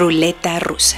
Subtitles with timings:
[0.00, 0.96] Ruleta rusa.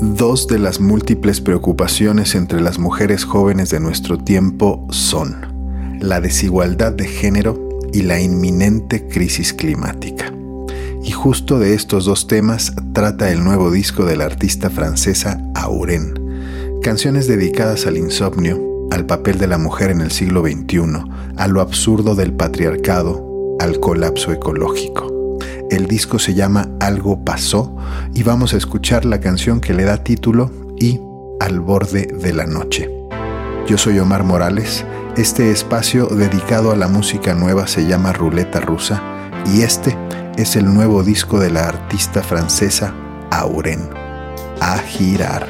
[0.00, 6.92] Dos de las múltiples preocupaciones entre las mujeres jóvenes de nuestro tiempo son la desigualdad
[6.92, 7.58] de género
[7.92, 10.32] y la inminente crisis climática.
[11.02, 16.14] Y justo de estos dos temas trata el nuevo disco de la artista francesa Auren.
[16.80, 21.04] Canciones dedicadas al insomnio, al papel de la mujer en el siglo XXI,
[21.36, 25.38] a lo absurdo del patriarcado, al colapso ecológico.
[25.70, 27.76] El disco se llama Algo pasó
[28.14, 31.00] y vamos a escuchar la canción que le da título y
[31.38, 32.90] Al borde de la noche.
[33.68, 34.84] Yo soy Omar Morales,
[35.16, 39.02] este espacio dedicado a la música nueva se llama Ruleta Rusa
[39.54, 39.96] y este
[40.36, 42.94] es el nuevo disco de la artista francesa
[43.30, 43.88] Auren.
[44.60, 45.48] A girar.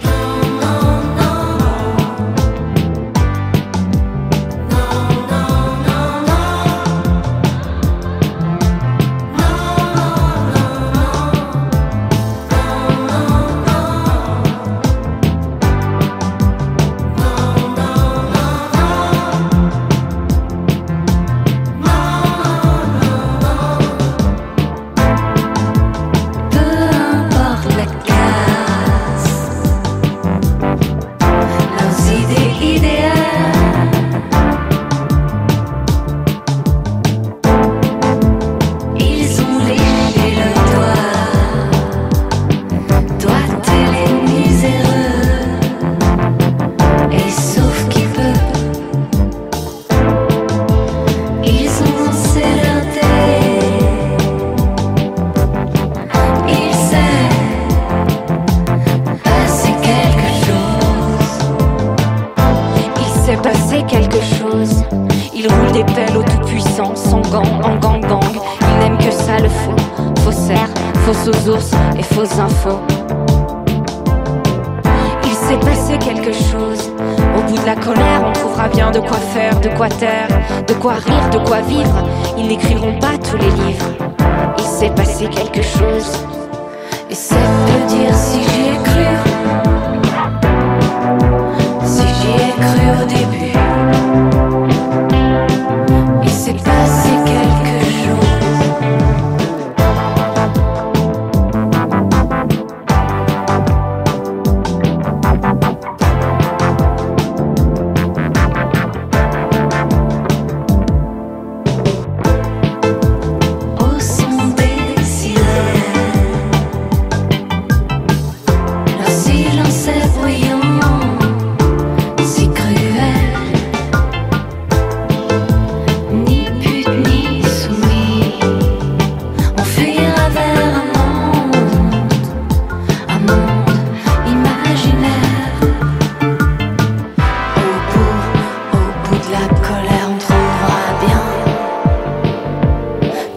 [139.73, 141.23] On trouvera bien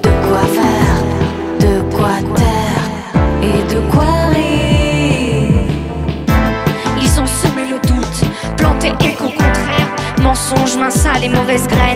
[0.01, 0.99] de quoi faire,
[1.59, 2.87] de quoi taire
[3.43, 5.67] et de quoi rire.
[6.99, 8.23] Ils ont semé le doute,
[8.57, 9.89] planté écho contraire,
[10.23, 11.92] mensonge, main sale et mauvaise grève.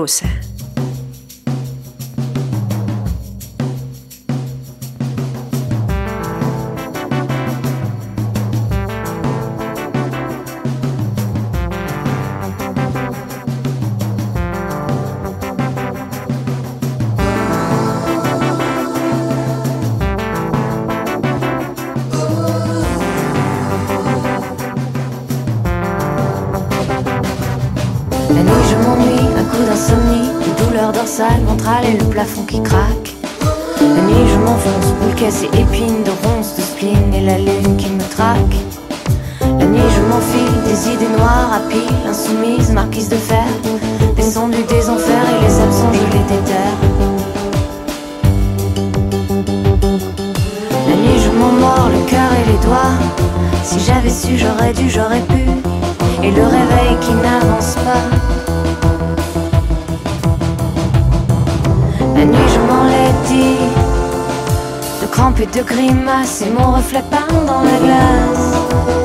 [0.00, 0.49] Ruleta
[31.28, 33.14] ventrale et le plafond qui craque.
[33.80, 37.76] La nuit je m'enfonce, boule casse et épine de ronces, de spleen et la lune
[37.76, 38.56] qui me traque.
[39.40, 43.44] La nuit je m'enfile des idées noires à pile, insoumises, marquises de fer,
[44.16, 46.78] descendues des enfers et les absents je les déterre.
[50.88, 52.96] La nuit je m'en mords le cœur et les doigts.
[53.62, 55.44] Si j'avais su, j'aurais dû, j'aurais pu.
[56.22, 58.39] Et le réveil qui n'avance pas.
[65.40, 68.99] De grimaces Et mon reflet peint dans la glace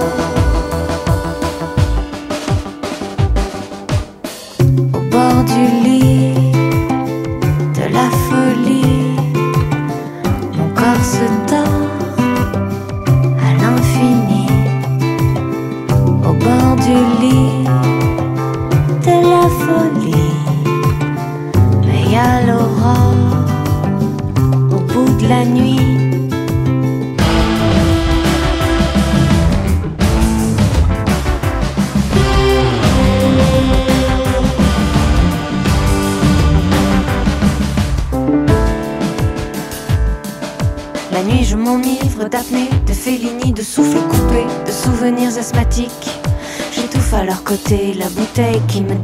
[48.35, 48.94] taking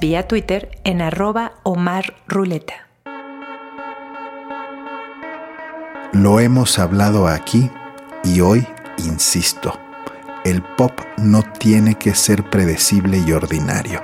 [0.00, 2.86] vía Twitter en arroba Omar Ruleta.
[6.12, 7.70] Lo hemos hablado aquí
[8.24, 8.66] y hoy
[8.98, 9.78] insisto,
[10.44, 14.02] el pop no tiene que ser predecible y ordinario.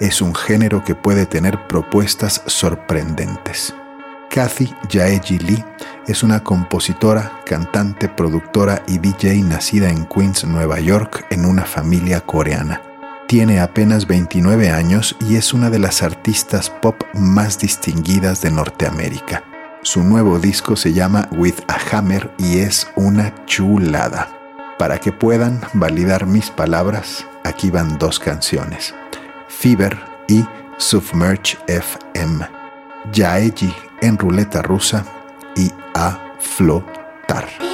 [0.00, 3.74] Es un género que puede tener propuestas sorprendentes.
[4.30, 5.64] Kathy Jaeji Lee
[6.06, 12.20] es una compositora, cantante, productora y DJ nacida en Queens, Nueva York, en una familia
[12.20, 12.87] coreana.
[13.28, 19.44] Tiene apenas 29 años y es una de las artistas pop más distinguidas de Norteamérica.
[19.82, 24.30] Su nuevo disco se llama With a Hammer y es una chulada.
[24.78, 28.94] Para que puedan validar mis palabras, aquí van dos canciones,
[29.48, 30.46] Fever y
[30.78, 32.48] Submerge FM.
[33.12, 35.04] Yaeji en ruleta rusa
[35.54, 37.67] y a flotar.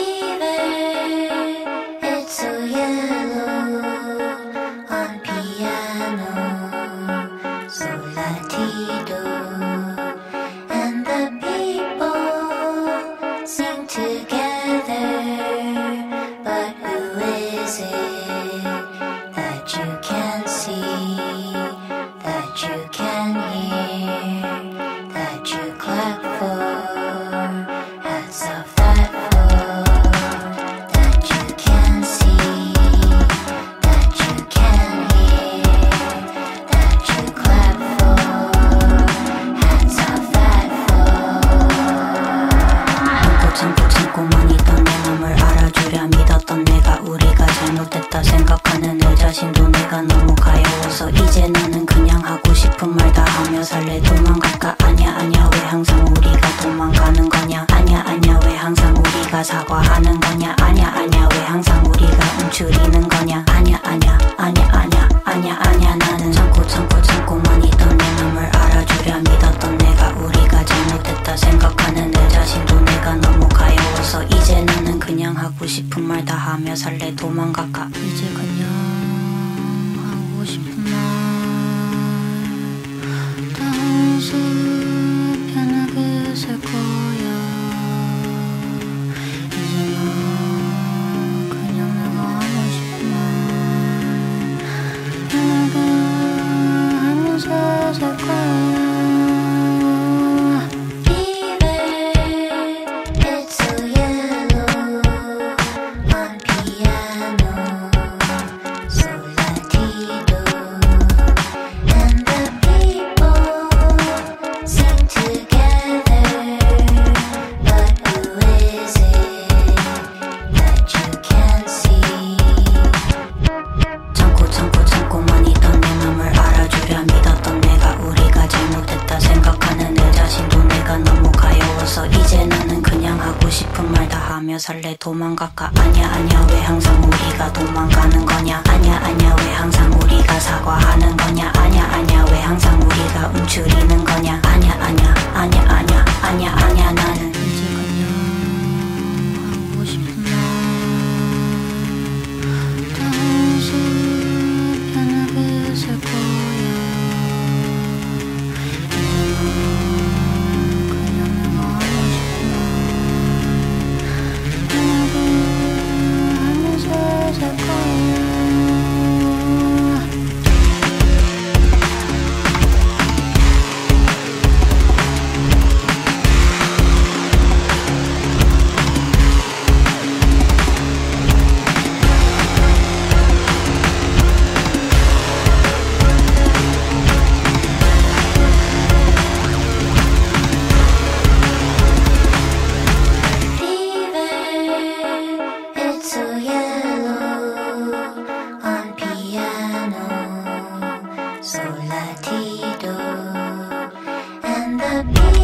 [205.02, 205.43] be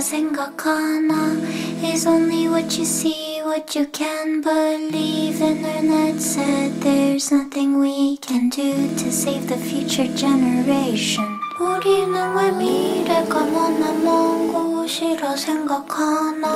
[0.00, 1.36] nothing gonna
[1.84, 5.42] is only what you see, what you can believe.
[5.42, 11.26] Internet said there's nothing we can do to save the future generation.
[11.60, 16.48] 우리는 왜 미래가 너나먼 곳이라 생각하나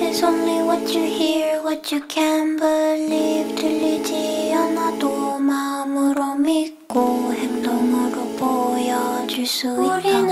[0.00, 9.46] It's only what you hear, what you can believe 들리지 않아도 마음으로 믿고 행동으로 보여줄
[9.46, 10.31] 수 있다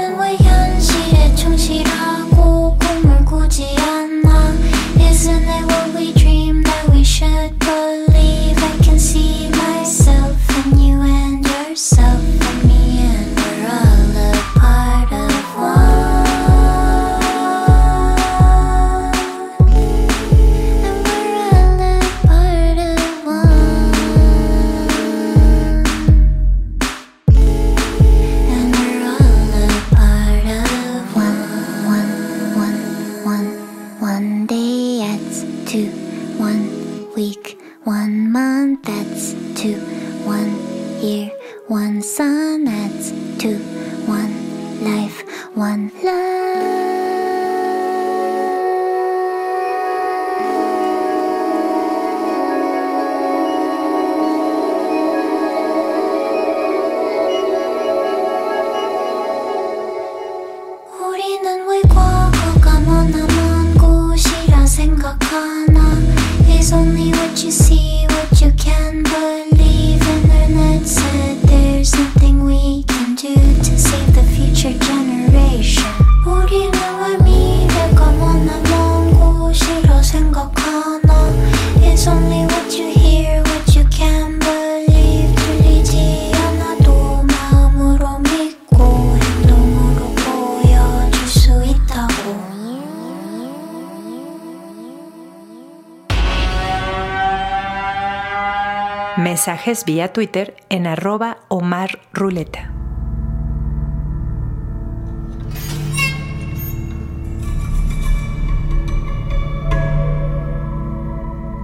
[99.40, 102.70] Mensajes vía Twitter en arroba Omar Ruleta.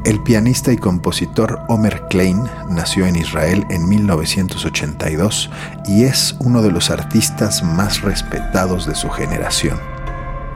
[0.06, 5.50] El pianista y compositor Omer Klein nació en Israel en 1982
[5.84, 9.95] y es uno de los artistas más respetados de su generación.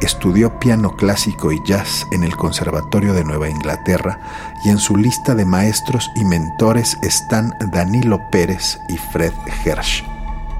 [0.00, 4.18] Estudió piano clásico y jazz en el Conservatorio de Nueva Inglaterra
[4.64, 9.32] y en su lista de maestros y mentores están Danilo Pérez y Fred
[9.64, 10.02] Hersch.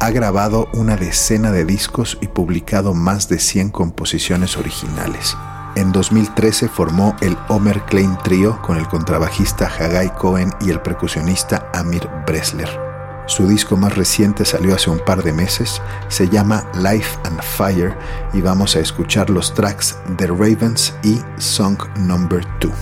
[0.00, 5.37] Ha grabado una decena de discos y publicado más de 100 composiciones originales.
[5.74, 11.70] En 2013 formó el Omer Klein Trio con el contrabajista Hagai Cohen y el percusionista
[11.72, 12.89] Amir Bresler.
[13.31, 17.97] Su disco más reciente salió hace un par de meses, se llama Life and Fire
[18.33, 22.73] y vamos a escuchar los tracks The Ravens y Song Number 2.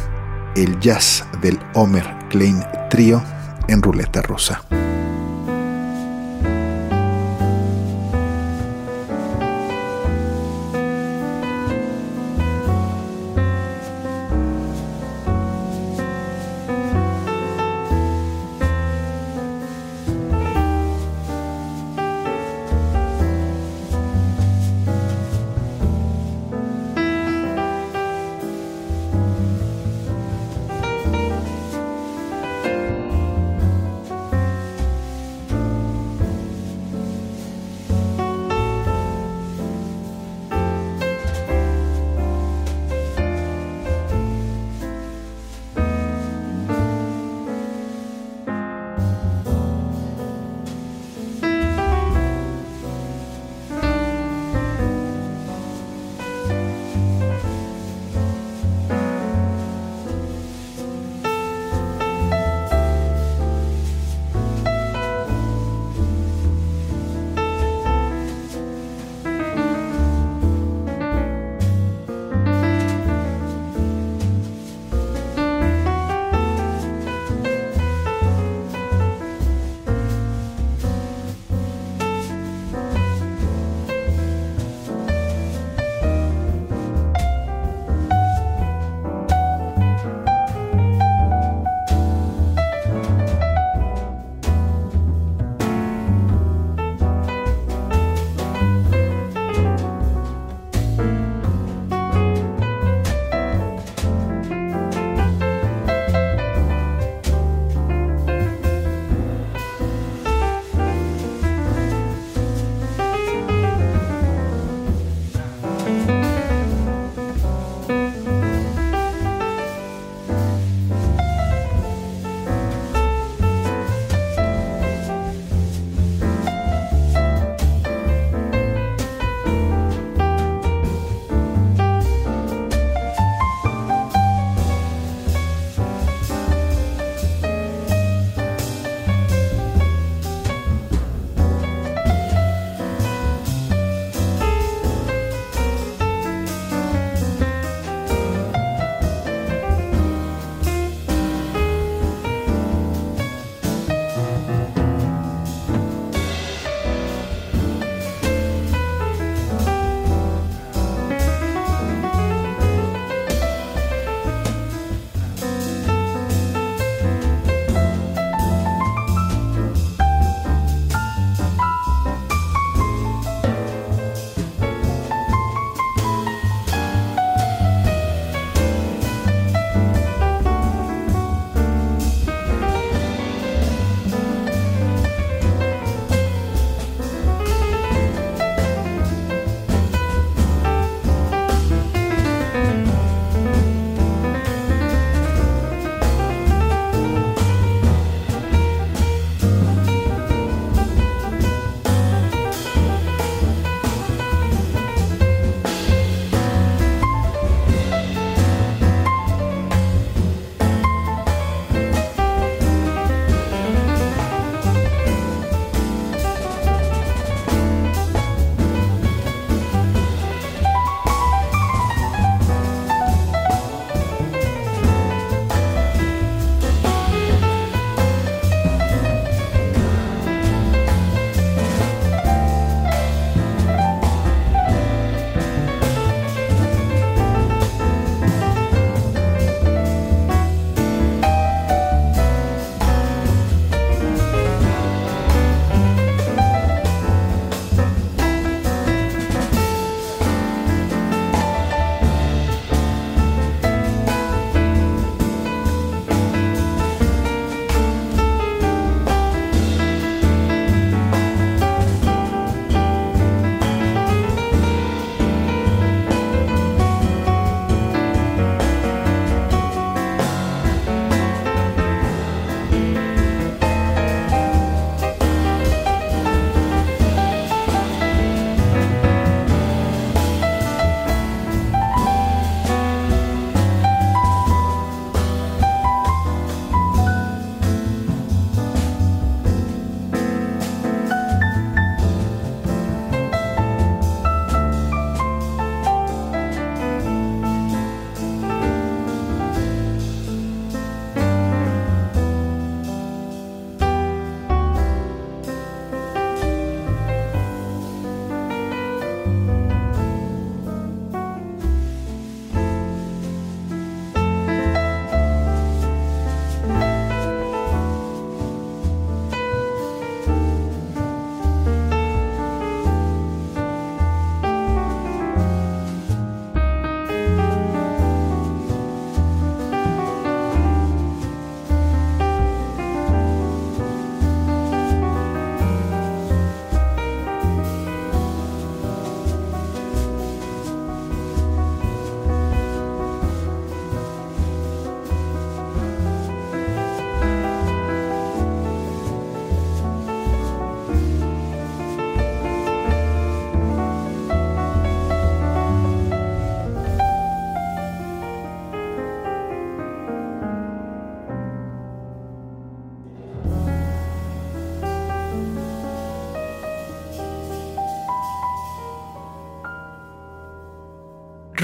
[0.57, 3.23] El jazz del Omer Klein Trio
[3.69, 4.63] en ruleta rusa.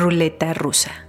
[0.04, 1.03] Ruleta Rusa.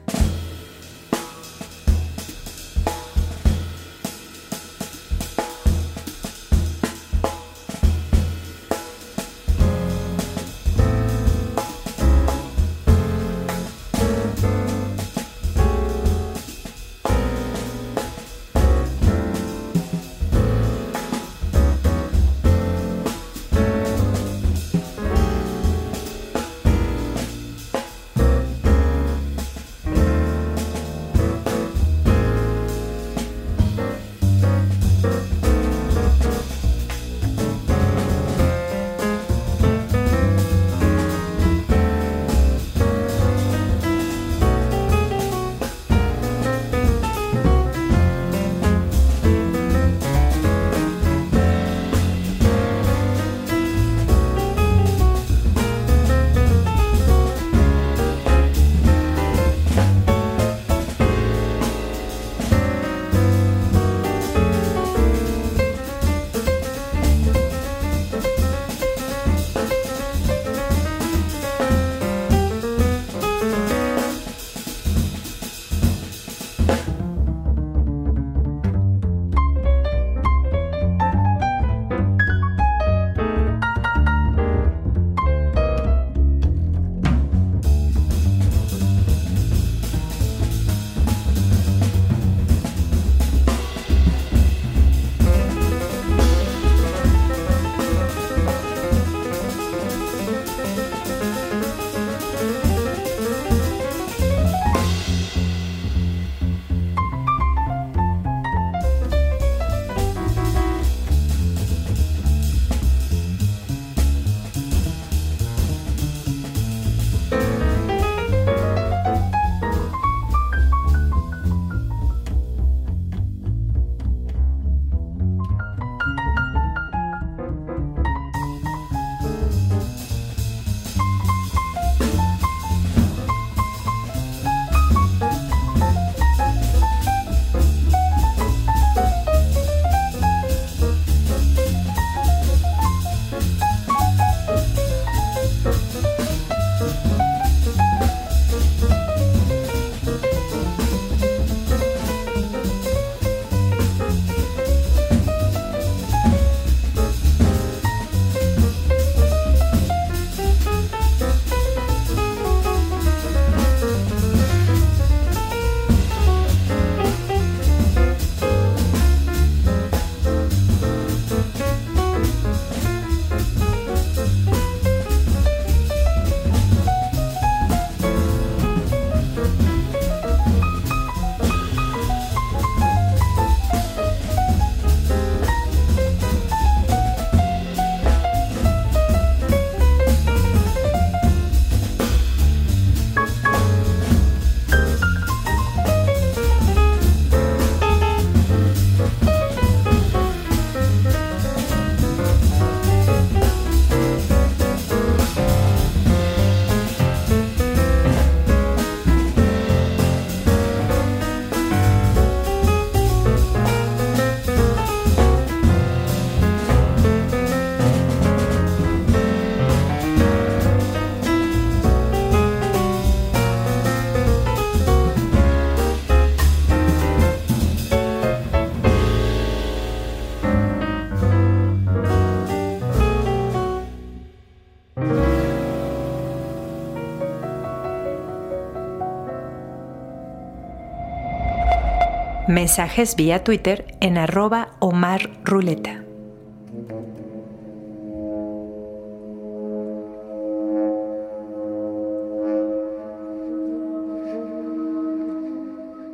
[242.55, 244.77] Mensajes vía Twitter en arroba.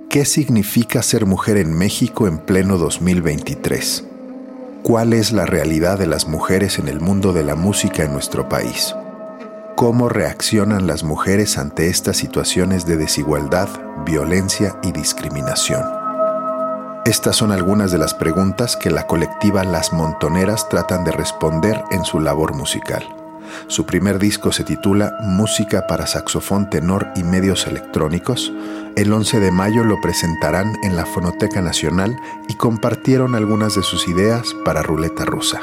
[0.10, 4.08] ¿Qué significa ser mujer en México en pleno 2023?
[4.82, 8.49] ¿Cuál es la realidad de las mujeres en el mundo de la música en nuestro
[8.49, 8.95] país?
[9.75, 13.69] ¿Cómo reaccionan las mujeres ante estas situaciones de desigualdad,
[14.08, 16.01] violencia y discriminación?
[17.06, 22.06] Estas son algunas de las preguntas que la colectiva Las Montoneras tratan de responder en
[22.06, 23.04] su labor musical.
[23.66, 28.54] Su primer disco se titula Música para saxofón tenor y medios electrónicos.
[28.96, 32.16] El 11 de mayo lo presentarán en la Fonoteca Nacional
[32.48, 35.60] y compartieron algunas de sus ideas para Ruleta Rusa.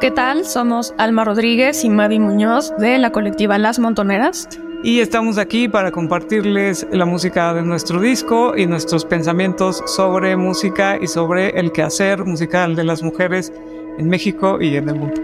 [0.00, 0.44] ¿Qué tal?
[0.44, 4.48] Somos Alma Rodríguez y Mavi Muñoz de la colectiva Las Montoneras.
[4.82, 10.98] Y estamos aquí para compartirles la música de nuestro disco y nuestros pensamientos sobre música
[11.00, 13.52] y sobre el quehacer musical de las mujeres
[13.98, 15.22] en México y en el mundo.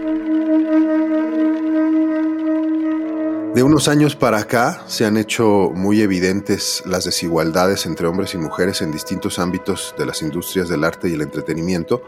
[3.53, 8.37] De unos años para acá se han hecho muy evidentes las desigualdades entre hombres y
[8.37, 12.01] mujeres en distintos ámbitos de las industrias del arte y el entretenimiento,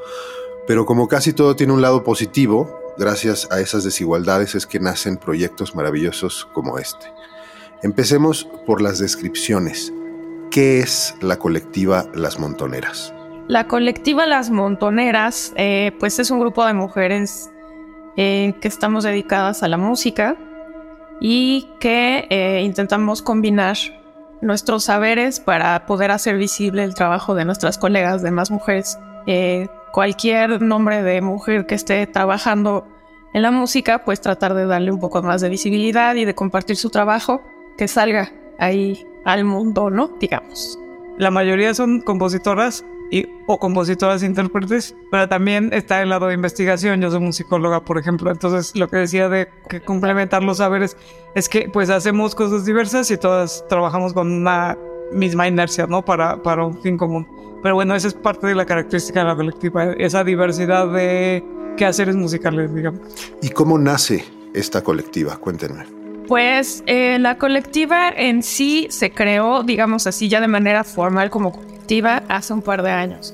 [0.68, 5.18] pero como casi todo tiene un lado positivo, gracias a esas desigualdades es que nacen
[5.18, 7.12] proyectos maravillosos como este.
[7.84, 9.92] Empecemos por las descripciones.
[10.52, 13.12] ¿Qué es la colectiva Las Montoneras?
[13.48, 17.50] La colectiva Las Montoneras, eh, pues es un grupo de mujeres
[18.18, 20.38] eh, que estamos dedicadas a la música
[21.20, 23.78] y que eh, intentamos combinar
[24.42, 29.00] nuestros saberes para poder hacer visible el trabajo de nuestras colegas, de más mujeres.
[29.92, 32.88] cualquier nombre de mujer que esté trabajando
[33.34, 36.76] en la música, pues tratar de darle un poco más de visibilidad y de compartir
[36.76, 37.42] su trabajo
[37.78, 40.10] que salga ahí al mundo, ¿no?
[40.20, 40.80] Digamos.
[41.18, 47.02] La mayoría son compositoras y, o compositoras intérpretes, pero también está el lado de investigación.
[47.02, 48.32] Yo soy musicóloga, por ejemplo.
[48.32, 50.96] Entonces, lo que decía de que complementar los saberes
[51.36, 54.78] es que pues hacemos cosas diversas y todas trabajamos con una
[55.12, 56.04] misma inercia, ¿no?
[56.04, 57.28] Para, para un fin común.
[57.62, 61.44] Pero bueno, esa es parte de la característica de la colectiva, esa diversidad de
[61.78, 63.02] quehaceres musicales, digamos.
[63.42, 65.38] ¿Y cómo nace esta colectiva?
[65.38, 66.01] Cuéntenme.
[66.28, 71.52] Pues eh, la colectiva en sí se creó, digamos así, ya de manera formal como
[71.52, 73.34] colectiva hace un par de años.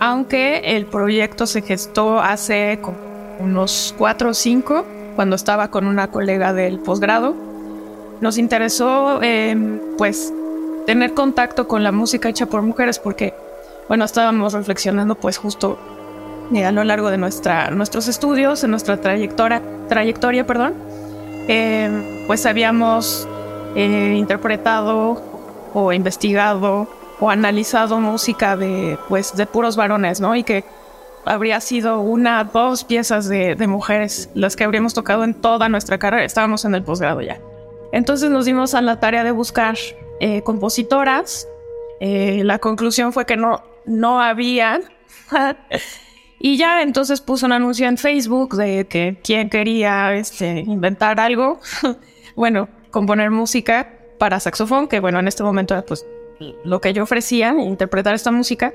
[0.00, 2.98] Aunque el proyecto se gestó hace como
[3.40, 4.84] unos cuatro o cinco,
[5.18, 7.34] cuando estaba con una colega del posgrado.
[8.20, 10.32] Nos interesó, em, pues,
[10.86, 13.34] tener contacto con la música hecha por mujeres porque,
[13.88, 15.76] bueno, estábamos reflexionando, pues, justo
[16.54, 20.74] eh, a lo largo de nuestra, nuestros estudios, en nuestra trayectoria, trayectoria, perdón,
[21.48, 23.26] eh, pues habíamos
[23.74, 25.22] eh, interpretado
[25.72, 26.86] o investigado
[27.20, 30.36] o analizado música de, pues, de puros varones, ¿no?
[30.36, 30.64] Y que
[31.24, 36.24] habría sido una, dos piezas de, mujeres las que habríamos tocado en toda nuestra carrera.
[36.24, 37.40] Estábamos en el posgrado ya.
[37.92, 39.76] Entonces nos dimos a la tarea de buscar
[40.20, 41.48] eh, compositoras.
[42.00, 44.80] la conclusión fue que no, no había.
[46.40, 51.60] Y ya entonces puso un anuncio en Facebook de que quien quería este, inventar algo,
[52.36, 56.06] bueno, componer música para saxofón, que bueno, en este momento pues
[56.64, 58.72] lo que yo ofrecía, interpretar esta música.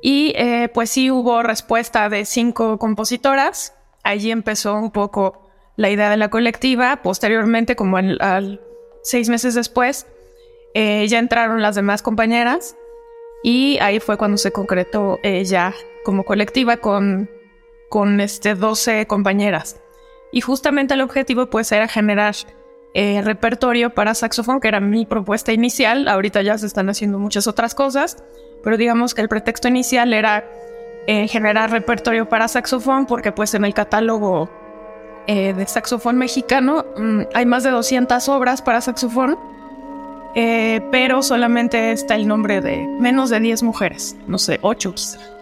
[0.00, 3.74] Y eh, pues sí hubo respuesta de cinco compositoras.
[4.04, 7.00] Allí empezó un poco la idea de la colectiva.
[7.02, 8.60] Posteriormente, como al,
[9.02, 10.06] seis meses después,
[10.74, 12.76] eh, ya entraron las demás compañeras
[13.42, 15.74] y ahí fue cuando se concretó eh, ya
[16.08, 17.28] como colectiva con,
[17.90, 19.78] con este 12 compañeras.
[20.32, 22.34] Y justamente el objetivo pues era generar
[22.94, 26.08] eh, repertorio para saxofón, que era mi propuesta inicial.
[26.08, 28.24] Ahorita ya se están haciendo muchas otras cosas,
[28.64, 30.46] pero digamos que el pretexto inicial era
[31.06, 34.48] eh, generar repertorio para saxofón, porque pues en el catálogo
[35.26, 39.38] eh, de saxofón mexicano mm, hay más de 200 obras para saxofón,
[40.90, 45.37] pero solamente está el nombre de menos de 10 mujeres, no sé, 8 quizás.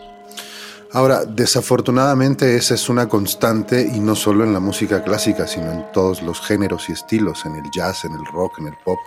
[0.97, 5.85] Ahora, desafortunadamente esa es una constante y no solo en la música clásica, sino en
[5.93, 8.99] todos los géneros y estilos, en el jazz, en el rock, en el pop.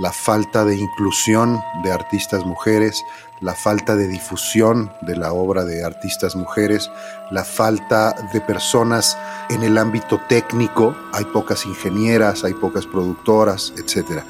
[0.00, 3.02] La falta de inclusión de artistas mujeres,
[3.40, 6.90] la falta de difusión de la obra de artistas mujeres,
[7.30, 9.16] la falta de personas
[9.48, 14.20] en el ámbito técnico, hay pocas ingenieras, hay pocas productoras, etc.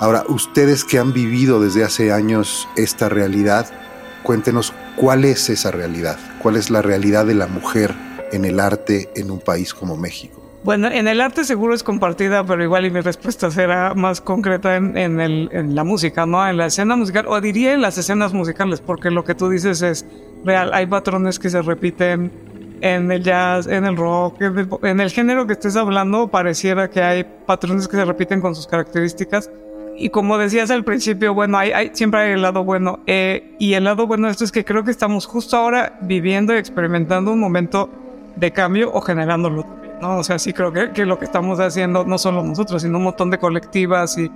[0.00, 3.83] Ahora, ustedes que han vivido desde hace años esta realidad,
[4.24, 7.94] cuéntenos cuál es esa realidad, cuál es la realidad de la mujer
[8.32, 10.40] en el arte en un país como México.
[10.64, 14.76] Bueno, en el arte seguro es compartida, pero igual y mi respuesta será más concreta
[14.76, 16.48] en, la música, ¿no?
[16.48, 19.82] En la escena musical, o diría en las escenas musicales, porque lo que tú dices
[19.82, 20.06] es
[20.42, 20.72] real.
[20.72, 22.32] Hay patrones que se repiten
[22.80, 26.88] en el jazz, en el rock, en el, en el género que estés hablando, pareciera
[26.88, 29.50] que hay patrones que se repiten con sus características
[29.96, 33.00] y como decías al principio, bueno, hay, hay siempre hay el lado bueno.
[33.06, 36.54] Eh, y el lado bueno de esto es que creo que estamos justo ahora viviendo
[36.54, 37.90] y experimentando un momento
[38.36, 39.64] de cambio o generándolo
[40.00, 40.18] ¿no?
[40.18, 43.04] O sea, sí creo que, que, lo que estamos haciendo, no solo nosotros, sino un
[43.04, 44.30] montón de colectivas y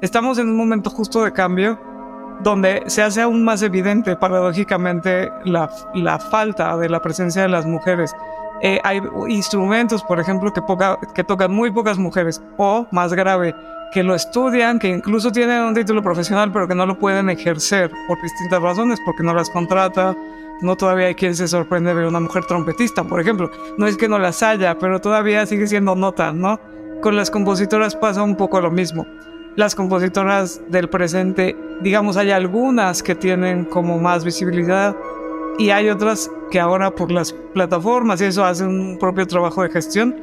[0.00, 1.78] estamos en un momento justo de cambio
[2.42, 7.66] donde se hace aún más evidente, paradójicamente, la, la falta de la presencia de las
[7.66, 8.14] mujeres.
[8.62, 13.54] Eh, hay instrumentos, por ejemplo, que, poca, que tocan muy pocas mujeres, o más grave,
[13.92, 17.90] que lo estudian, que incluso tienen un título profesional, pero que no lo pueden ejercer
[18.08, 20.16] por distintas razones, porque no las contrata.
[20.60, 23.50] No todavía hay quien se sorprende ver una mujer trompetista, por ejemplo.
[23.78, 26.60] No es que no las haya, pero todavía sigue siendo nota, ¿no?
[27.02, 29.06] con las compositoras pasa un poco lo mismo.
[29.56, 34.96] Las compositoras del presente, digamos, hay algunas que tienen como más visibilidad
[35.58, 39.70] y hay otras que ahora por las plataformas y eso hacen un propio trabajo de
[39.70, 40.14] gestión.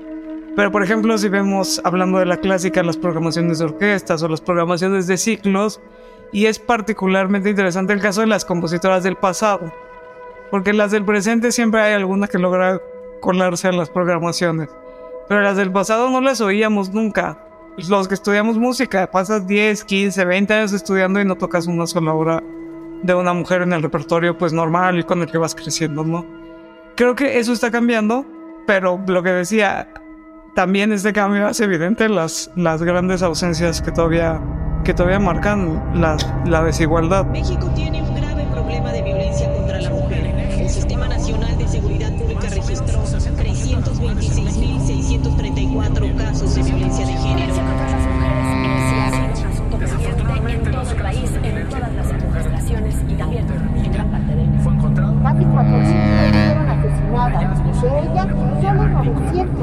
[0.56, 4.41] Pero por ejemplo, si vemos, hablando de la clásica, las programaciones de orquestas o las
[4.41, 5.80] programaciones de ciclos,
[6.32, 9.72] y es particularmente interesante el caso de las compositoras del pasado,
[10.52, 12.80] porque las del presente siempre hay alguna que logra
[13.22, 14.70] colarse a las programaciones,
[15.28, 17.45] pero las del pasado no las oíamos nunca.
[17.88, 22.14] Los que estudiamos música, pasas 10, 15, 20 años estudiando y no tocas una sola
[22.14, 22.43] obra
[23.04, 26.26] de una mujer en el repertorio pues normal y con el que vas creciendo, ¿no?
[26.95, 28.26] Creo que eso está cambiando,
[28.68, 29.88] pero lo que decía,
[30.60, 34.41] también este cambio hace evidente las, las grandes ausencias que todavía,
[34.84, 37.26] que todavía marcan la, la desigualdad.
[37.28, 40.26] México tiene un grave problema de violencia contra la mujer.
[40.60, 41.18] El Sistema Nacional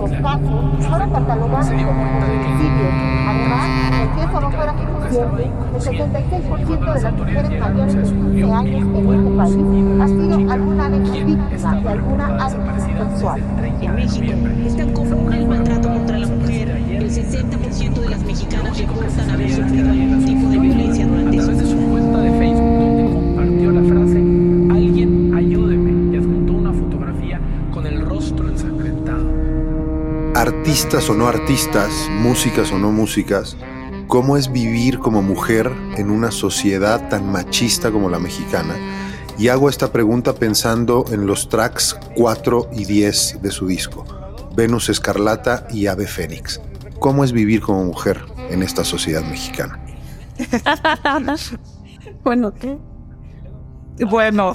[0.06, 2.92] 900 casos fueron catalogados como feminicidios.
[3.26, 3.64] Además,
[4.14, 9.12] si eso no fuera suficiente, el 76% de las mujeres mayores de 15 años en
[9.12, 13.42] este país ha sido alguna vez víctima de alguna agresión sexual.
[13.80, 14.32] En México
[14.64, 16.68] es tan común el maltrato contra la mujer.
[16.68, 21.05] El 60% de las mexicanas reportan haber sufrido algún tipo de violencia
[30.66, 33.56] Artistas o no artistas, músicas o no músicas,
[34.08, 38.74] ¿cómo es vivir como mujer en una sociedad tan machista como la mexicana?
[39.38, 44.04] Y hago esta pregunta pensando en los tracks 4 y 10 de su disco,
[44.56, 46.60] Venus Escarlata y Ave Fénix.
[46.98, 49.78] ¿Cómo es vivir como mujer en esta sociedad mexicana?
[52.24, 52.76] bueno, ¿qué?
[54.04, 54.54] Bueno,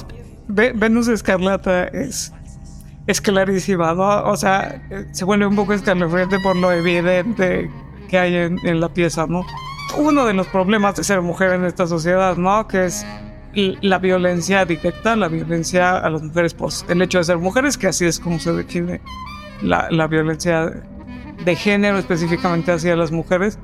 [0.49, 2.33] Ve- Venus Escarlata es,
[3.07, 4.23] es clarísima, ¿no?
[4.23, 4.81] O sea,
[5.11, 7.69] se vuelve un poco escalofriante por lo evidente
[8.09, 9.45] que hay en, en la pieza, ¿no?
[9.97, 12.67] Uno de los problemas de ser mujer en esta sociedad, ¿no?
[12.67, 13.05] Que es
[13.53, 17.87] la violencia directa, la violencia a las mujeres por el hecho de ser mujeres, que
[17.87, 19.01] así es como se define
[19.61, 20.71] la, la violencia
[21.43, 23.59] de género específicamente hacia las mujeres.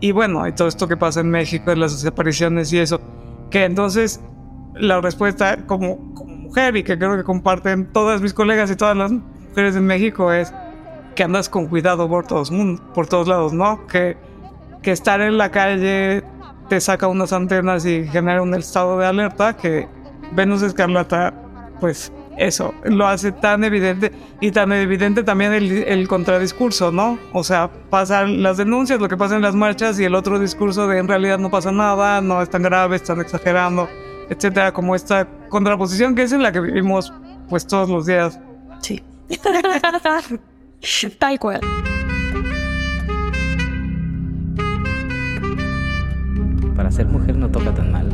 [0.00, 3.00] Y bueno, hay todo esto que pasa en México, las desapariciones y eso.
[3.50, 4.20] Que entonces
[4.74, 6.14] la respuesta como
[6.50, 10.32] mujer y que creo que comparten todas mis colegas y todas las mujeres en México
[10.32, 10.52] es
[11.14, 12.50] que andas con cuidado por todos,
[12.92, 13.86] por todos lados, ¿no?
[13.86, 14.16] Que,
[14.82, 16.24] que estar en la calle
[16.68, 19.88] te saca unas antenas y genera un estado de alerta que
[20.32, 21.32] Venus Escarlata,
[21.80, 27.18] pues eso, lo hace tan evidente y tan evidente también el, el contradiscurso, ¿no?
[27.32, 30.88] O sea, pasan las denuncias, lo que pasa en las marchas y el otro discurso
[30.88, 33.88] de en realidad no pasa nada, no es tan grave, están exagerando,
[34.30, 37.12] etcétera, como esta contraposición que es en la que vivimos
[37.48, 38.40] pues todos los días.
[38.80, 39.02] Sí.
[41.18, 41.60] Tal cual.
[46.76, 48.08] Para ser mujer no toca tan mal.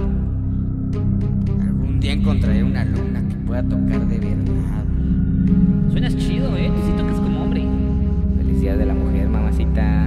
[1.61, 4.85] Algún día encontraré una luna que pueda tocar de verdad.
[5.93, 6.73] Suenas chido, ¿eh?
[6.75, 7.65] Tú sí tocas como hombre.
[8.39, 10.06] Felicidad de la mujer, mamacita.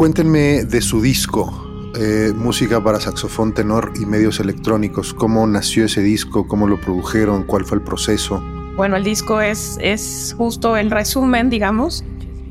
[0.00, 5.12] Cuéntenme de su disco, eh, música para saxofón tenor y medios electrónicos.
[5.12, 6.48] ¿Cómo nació ese disco?
[6.48, 7.42] ¿Cómo lo produjeron?
[7.42, 8.42] ¿Cuál fue el proceso?
[8.78, 12.02] Bueno, el disco es, es justo el resumen, digamos,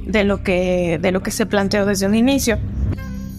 [0.06, 2.60] de lo que, de lo que se planteó desde un inicio.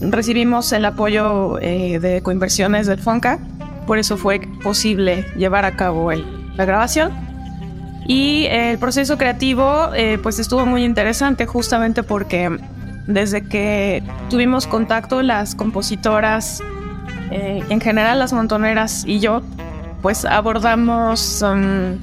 [0.00, 3.38] Recibimos el apoyo eh, de coinversiones del FONCA,
[3.86, 7.12] por eso fue posible llevar a cabo el- la grabación.
[8.08, 12.58] Y el proceso creativo eh, pues estuvo muy interesante justamente porque
[13.07, 16.62] desde que tuvimos contacto las compositoras,
[17.30, 19.42] eh, en general las montoneras y yo,
[20.03, 21.98] pues abordamos um,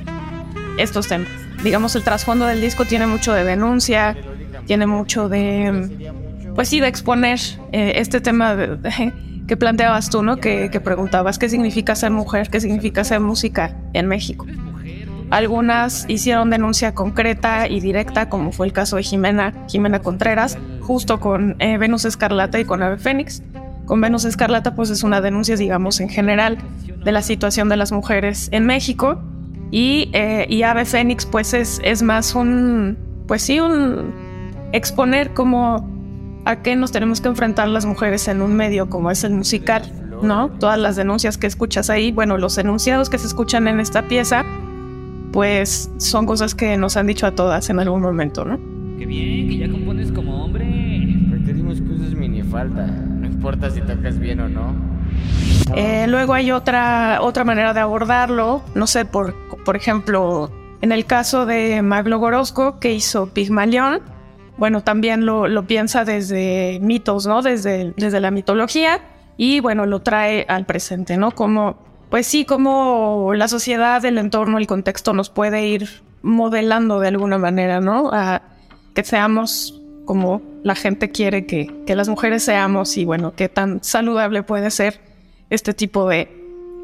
[0.78, 1.30] estos temas.
[1.64, 4.16] Digamos, el trasfondo del disco tiene mucho de denuncia,
[4.66, 6.14] tiene mucho de,
[6.56, 7.39] pues sí, de exponer
[7.72, 8.56] eh, este tema
[9.48, 10.38] que planteabas tú, ¿no?
[10.38, 14.45] Que, que preguntabas qué significa ser mujer, qué significa ser música en México.
[15.30, 21.19] Algunas hicieron denuncia concreta y directa, como fue el caso de Jimena, Jimena Contreras, justo
[21.19, 23.43] con eh, Venus Escarlata y con Ave Fénix.
[23.86, 26.57] Con Venus Escarlata, pues es una denuncia, digamos, en general
[27.03, 29.21] de la situación de las mujeres en México.
[29.71, 32.97] Y, eh, Ave Fénix, pues es, es más un,
[33.28, 34.13] pues sí, un
[34.71, 35.97] exponer como
[36.45, 39.91] a qué nos tenemos que enfrentar las mujeres en un medio como es el musical,
[40.21, 40.49] ¿no?
[40.49, 44.45] Todas las denuncias que escuchas ahí, bueno, los enunciados que se escuchan en esta pieza,
[45.38, 48.58] pues son cosas que nos han dicho a todas en algún momento, ¿no?
[48.98, 50.66] Qué bien, que ya compones como hombre.
[51.30, 52.88] Requerimos que uses minifalda.
[52.88, 54.74] No importa si tocas bien o no.
[55.76, 60.50] Eh, luego hay otra, otra manera de abordarlo, no sé, por, por ejemplo,
[60.82, 64.00] en el caso de Maglo Gorosco, que hizo Pigmalión,
[64.58, 67.44] bueno, también lo, lo piensa desde mitos, ¿no?
[67.44, 69.02] Desde, desde la mitología
[69.38, 71.30] y bueno, lo trae al presente, ¿no?
[71.30, 71.78] Como,
[72.10, 77.38] pues sí, como la sociedad, el entorno, el contexto nos puede ir modelando de alguna
[77.38, 78.10] manera, ¿no?
[78.12, 78.41] A
[78.93, 83.84] que seamos como la gente quiere que, que las mujeres seamos y bueno, qué tan
[83.84, 85.01] saludable puede ser
[85.49, 86.30] este tipo de,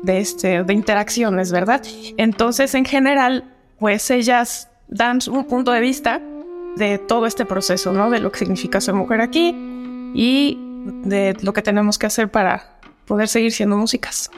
[0.03, 1.81] de, este, de interacciones, ¿verdad?
[2.17, 3.45] Entonces, en general,
[3.79, 6.21] pues ellas dan un punto de vista
[6.75, 8.09] de todo este proceso, ¿no?
[8.09, 9.55] De lo que significa ser mujer aquí
[10.13, 10.59] y
[11.05, 14.29] de lo que tenemos que hacer para poder seguir siendo músicas.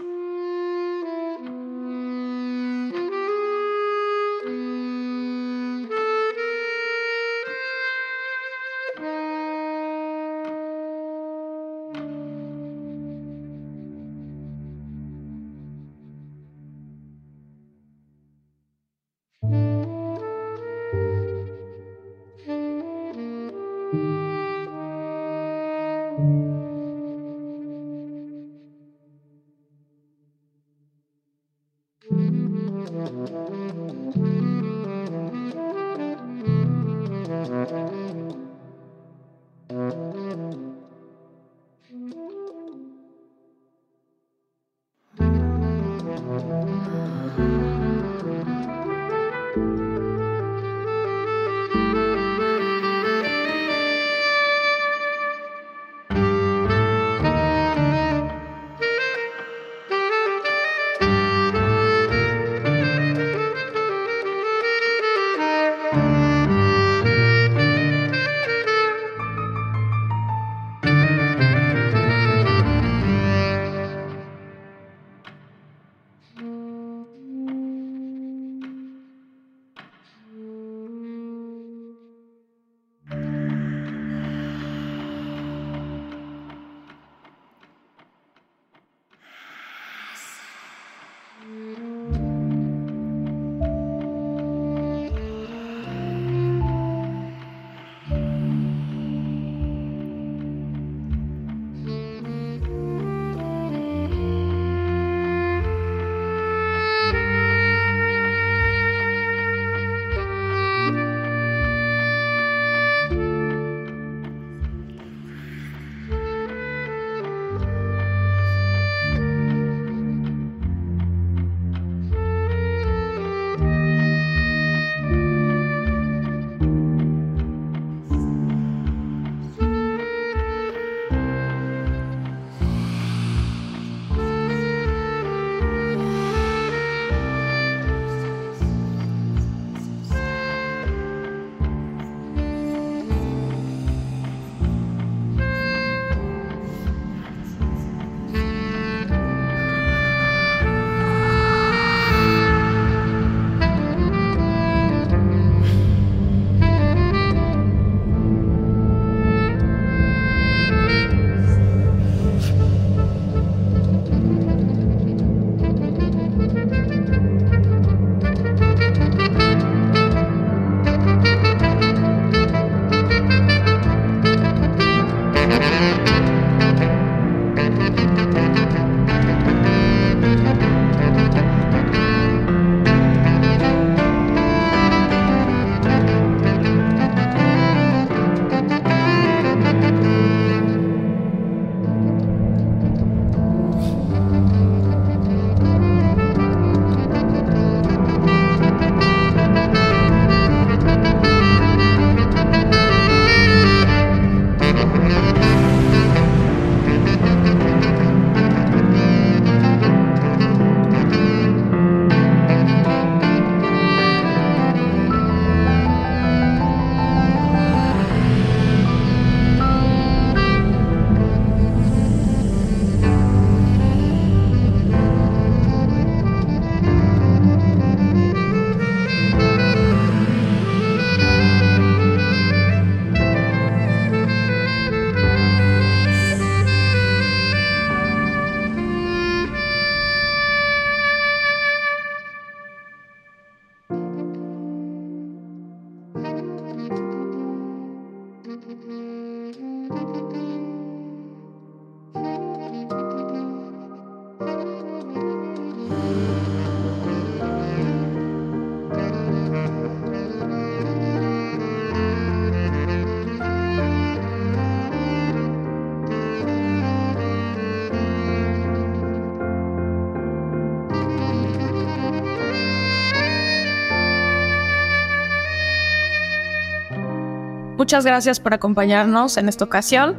[277.85, 280.15] Muchas gracias por acompañarnos en esta ocasión.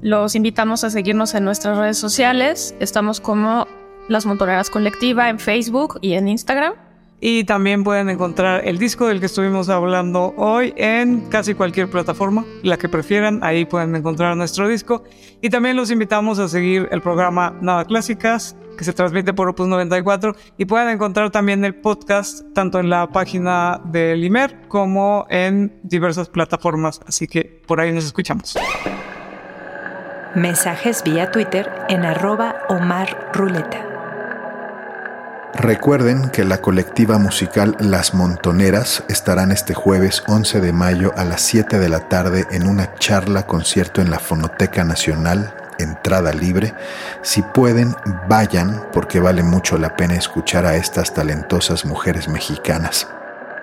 [0.00, 2.74] Los invitamos a seguirnos en nuestras redes sociales.
[2.80, 3.66] Estamos como
[4.08, 6.72] Las Montoneras Colectiva en Facebook y en Instagram.
[7.20, 12.46] Y también pueden encontrar el disco del que estuvimos hablando hoy en casi cualquier plataforma,
[12.62, 15.04] la que prefieran, ahí pueden encontrar nuestro disco.
[15.42, 19.66] Y también los invitamos a seguir el programa Nada Clásicas, que se transmite por Opus
[19.66, 25.78] 94, y pueden encontrar también el podcast tanto en la página del IMER como en
[25.82, 28.56] diversas plataformas, así que por ahí nos escuchamos.
[30.34, 33.94] Mensajes vía Twitter en arroba Omar Ruleta.
[35.54, 41.42] Recuerden que la colectiva musical Las Montoneras estarán este jueves 11 de mayo a las
[41.42, 46.74] 7 de la tarde en una charla concierto en la Fonoteca Nacional, entrada libre.
[47.22, 47.94] Si pueden,
[48.28, 53.08] vayan porque vale mucho la pena escuchar a estas talentosas mujeres mexicanas.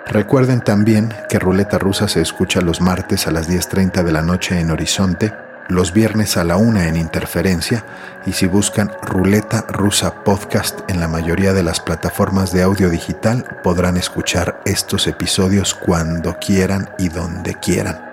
[0.08, 4.60] Recuerden también que Ruleta Rusa se escucha los martes a las 10.30 de la noche
[4.60, 5.34] en Horizonte
[5.72, 7.86] los viernes a la una en Interferencia
[8.26, 13.46] y si buscan Ruleta Rusa Podcast en la mayoría de las plataformas de audio digital
[13.64, 18.11] podrán escuchar estos episodios cuando quieran y donde quieran.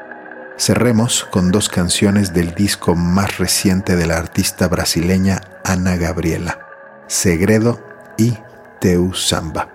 [0.59, 6.59] Cerremos con dos canciones del disco más reciente de la artista brasileña Ana Gabriela,
[7.07, 7.81] Segredo
[8.17, 8.35] y
[8.81, 9.69] Teu Samba.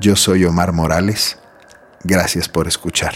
[0.00, 1.38] Yo soy Omar Morales.
[2.02, 3.14] Gracias por escuchar.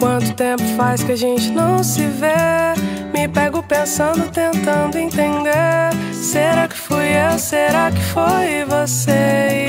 [0.00, 2.74] Quanto tempo faz que a gente não se vê?
[3.14, 5.92] Me pego pensando, tentando entender.
[6.12, 7.38] Será que fui eu?
[7.38, 9.61] Será que foi você?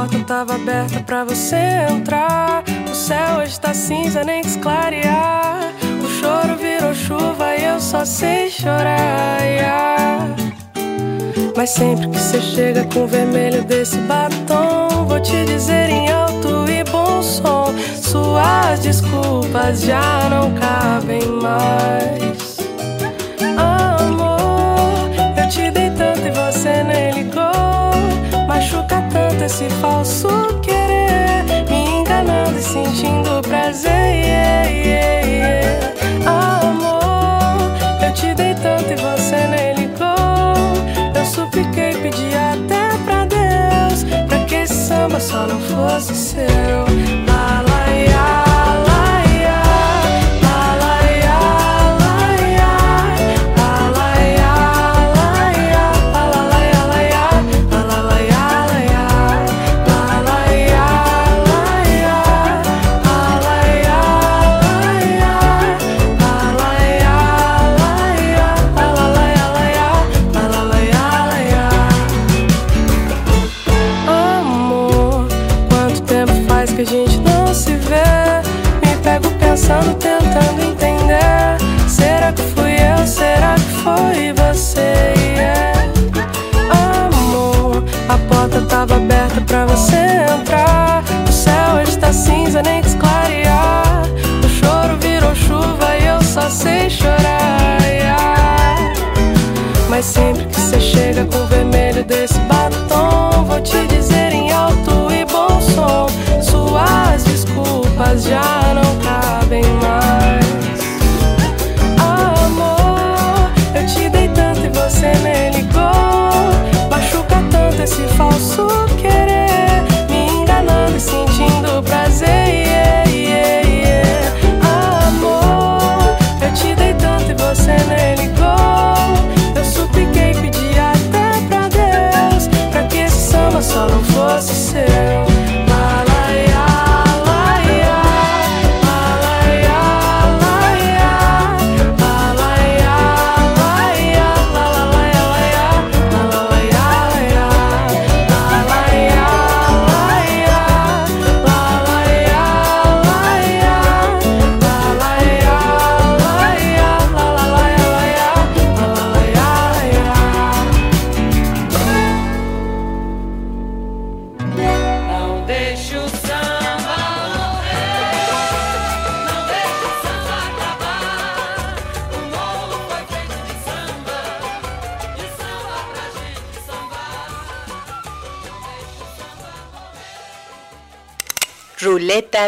[0.00, 1.56] Porta tava aberta pra você
[1.90, 2.64] entrar.
[2.90, 5.74] O céu hoje tá cinza, nem quis clarear.
[6.02, 9.40] O choro virou chuva e eu só sei chorar.
[11.54, 16.64] Mas sempre que você chega com o vermelho desse batom, vou te dizer em alto
[16.70, 22.39] e bom som: suas desculpas já não cabem mais.
[29.60, 30.28] Esse falso
[30.62, 33.90] querer, me enganando e sentindo prazer.
[33.90, 36.62] Yeah, yeah, yeah.
[36.64, 37.70] Amor,
[38.02, 41.14] eu te dei tanto e você nem ligou.
[41.14, 46.89] Eu supliquei, pedi até pra Deus Pra que esse samba só não fosse seu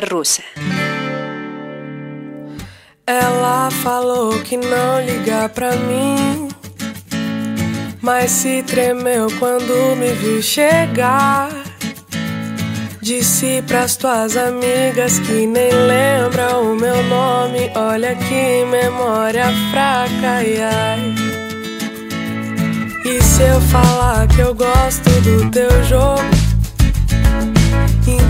[0.00, 0.42] Rusa.
[3.06, 6.48] Ela falou que não liga pra mim.
[8.00, 11.50] mas se tremeu quando me viu chegar.
[13.00, 17.70] Disse pras tuas amigas que nem lembra o meu nome.
[17.74, 21.14] Olha que memória fraca, ai, ai.
[23.04, 26.41] E se eu falar que eu gosto do teu jogo?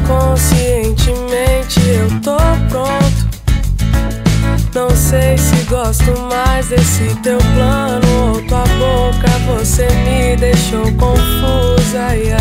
[0.03, 2.37] Inconscientemente eu tô
[2.69, 3.23] pronto.
[4.75, 9.29] Não sei se gosto mais desse teu plano ou tua boca.
[9.47, 12.33] Você me deixou confusa, ai,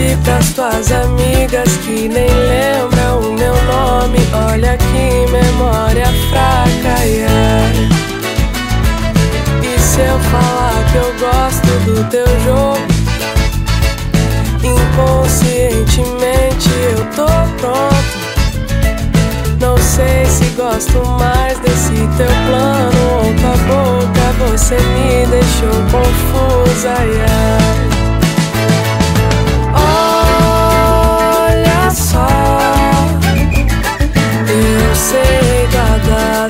[0.00, 4.18] Disse pras tuas amigas que nem lembra o meu nome.
[4.50, 7.26] Olha que memória fraca, ai.
[9.62, 12.80] E se eu falar que eu gosto do teu jogo?
[14.64, 17.26] Inconscientemente eu tô
[17.58, 18.18] pronto.
[19.60, 24.24] Não sei se gosto mais desse teu plano ou tua boca.
[24.48, 27.12] Você me deixou confusa, ai,
[34.48, 36.49] eu sei guardar